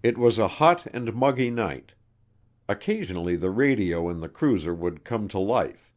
It 0.00 0.16
was 0.16 0.38
a 0.38 0.46
hot 0.62 0.86
and 0.94 1.12
muggy 1.12 1.50
night. 1.50 1.90
Occasionally 2.68 3.34
the 3.34 3.50
radio 3.50 4.08
in 4.08 4.20
the 4.20 4.28
cruiser 4.28 4.72
would 4.72 5.02
come 5.02 5.26
to 5.26 5.40
life. 5.40 5.92